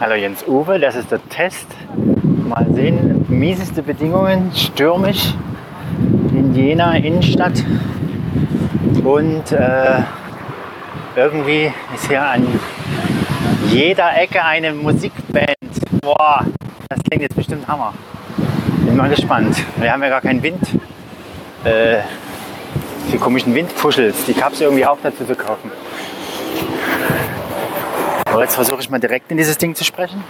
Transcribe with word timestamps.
Hallo 0.00 0.14
Jens 0.14 0.46
Uwe, 0.46 0.78
das 0.78 0.94
ist 0.94 1.10
der 1.10 1.18
Test. 1.28 1.66
Mal 2.46 2.64
sehen, 2.72 3.26
mieseste 3.28 3.82
Bedingungen, 3.82 4.52
stürmisch 4.54 5.34
in 6.30 6.54
Jena 6.54 6.94
Innenstadt. 6.94 7.64
Und 9.02 9.50
äh, 9.50 10.02
irgendwie 11.16 11.72
ist 11.96 12.06
hier 12.06 12.22
an 12.22 12.46
jeder 13.72 14.16
Ecke 14.16 14.44
eine 14.44 14.72
Musikband. 14.72 15.56
Boah, 16.00 16.46
das 16.88 17.00
klingt 17.02 17.22
jetzt 17.22 17.34
bestimmt 17.34 17.66
Hammer. 17.66 17.92
Bin 18.84 18.96
mal 18.96 19.10
gespannt. 19.10 19.56
Wir 19.78 19.92
haben 19.92 20.02
ja 20.04 20.10
gar 20.10 20.20
keinen 20.20 20.44
Wind. 20.44 20.62
Äh, 21.64 22.02
die 23.12 23.18
komischen 23.18 23.52
Windpuschels, 23.52 24.26
die 24.26 24.34
gab 24.34 24.52
es 24.52 24.60
irgendwie 24.60 24.86
auch 24.86 24.98
dazu 25.02 25.24
zu 25.24 25.34
kaufen. 25.34 25.72
Aber 28.38 28.44
jetzt 28.44 28.54
versuche 28.54 28.80
ich 28.80 28.88
mal 28.88 29.00
direkt 29.00 29.32
in 29.32 29.36
dieses 29.36 29.58
Ding 29.58 29.74
zu 29.74 29.82
sprechen. 29.82 30.22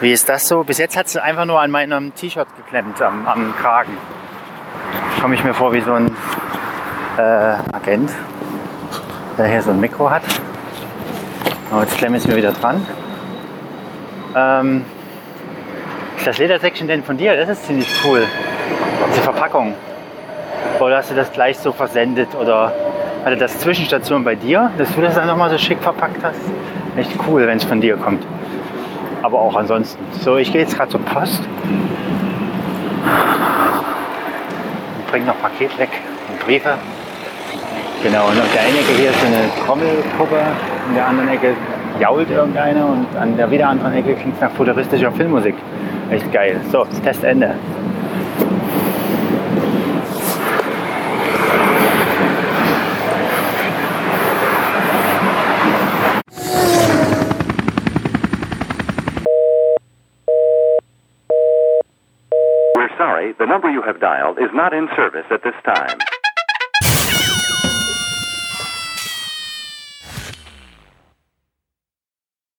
Wie 0.00 0.12
ist 0.12 0.28
das 0.28 0.46
so? 0.46 0.62
Bis 0.62 0.78
jetzt 0.78 0.96
hat 0.96 1.06
es 1.06 1.16
einfach 1.16 1.44
nur 1.44 1.60
an 1.60 1.72
meinem 1.72 2.14
T-Shirt 2.14 2.46
geklemmt, 2.56 3.02
am, 3.02 3.26
am 3.26 3.52
Kragen. 3.56 3.98
Komme 5.20 5.34
ich 5.34 5.42
mir 5.42 5.54
vor 5.54 5.72
wie 5.72 5.80
so 5.80 5.92
ein 5.92 6.16
äh, 7.18 7.22
Agent, 7.72 8.12
der 9.36 9.46
hier 9.48 9.62
so 9.62 9.72
ein 9.72 9.80
Mikro 9.80 10.08
hat. 10.08 10.22
Aber 11.72 11.82
jetzt 11.82 11.98
klemme 11.98 12.18
ich 12.18 12.22
es 12.22 12.28
mir 12.28 12.36
wieder 12.36 12.52
dran. 12.52 12.86
Ähm, 14.36 14.84
das 16.24 16.38
Ledersäckchen 16.38 16.86
denn 16.86 17.02
von 17.02 17.16
dir? 17.16 17.36
Das 17.36 17.48
ist 17.48 17.66
ziemlich 17.66 17.88
cool. 18.04 18.24
Diese 19.10 19.22
Verpackung. 19.22 19.74
Oder 20.78 20.98
hast 20.98 21.10
du 21.10 21.16
das 21.16 21.32
gleich 21.32 21.58
so 21.58 21.72
versendet? 21.72 22.36
Oder 22.36 22.72
hatte 23.24 23.36
das 23.36 23.58
Zwischenstation 23.58 24.24
bei 24.24 24.34
dir, 24.34 24.70
dass 24.78 24.94
du 24.94 25.00
das 25.00 25.14
dann 25.14 25.26
nochmal 25.26 25.50
so 25.50 25.58
schick 25.58 25.78
verpackt 25.80 26.22
hast? 26.22 26.40
Echt 26.96 27.10
cool, 27.26 27.46
wenn 27.46 27.58
es 27.58 27.64
von 27.64 27.80
dir 27.80 27.96
kommt. 27.96 28.24
Aber 29.22 29.38
auch 29.38 29.54
ansonsten. 29.54 30.02
So, 30.20 30.36
ich 30.36 30.52
gehe 30.52 30.60
jetzt 30.62 30.76
gerade 30.76 30.90
zur 30.90 31.00
Post. 31.00 31.40
Und 34.96 35.10
bringe 35.10 35.26
noch 35.26 35.40
Paket 35.40 35.78
weg 35.78 35.90
und 36.30 36.40
Briefe. 36.44 36.74
Genau, 38.02 38.26
und 38.26 38.40
auf 38.40 38.52
der 38.52 38.62
einen 38.62 38.76
Ecke 38.76 38.92
hier 38.98 39.10
ist 39.10 39.24
eine 39.24 39.64
Trommelpuppe, 39.64 40.36
in 40.88 40.94
der 40.94 41.06
anderen 41.06 41.28
Ecke 41.28 41.54
jault 42.00 42.28
irgendeiner 42.30 42.86
und 42.86 43.06
an 43.16 43.36
der 43.36 43.48
wieder 43.50 43.68
anderen 43.68 43.94
Ecke 43.94 44.14
klingt 44.14 44.34
es 44.34 44.40
nach 44.40 44.50
futuristischer 44.50 45.12
Filmmusik. 45.12 45.54
Echt 46.10 46.32
geil. 46.32 46.60
So, 46.72 46.84
Testende. 47.04 47.54
We're 62.82 62.98
sorry, 62.98 63.32
the 63.38 63.46
number 63.46 63.70
you 63.70 63.80
have 63.82 64.00
dialed 64.00 64.38
is 64.38 64.50
not 64.52 64.74
in 64.74 64.88
service 64.96 65.26
at 65.30 65.44
this 65.44 65.54
time. 65.64 65.98